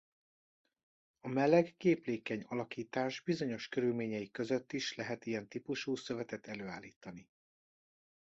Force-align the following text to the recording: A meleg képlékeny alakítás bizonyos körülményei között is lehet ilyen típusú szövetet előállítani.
A 1.19 1.27
meleg 1.27 1.73
képlékeny 1.77 2.41
alakítás 2.47 3.21
bizonyos 3.21 3.67
körülményei 3.69 4.31
között 4.31 4.73
is 4.73 4.95
lehet 4.95 5.25
ilyen 5.25 5.47
típusú 5.47 5.95
szövetet 5.95 6.47
előállítani. 6.47 7.29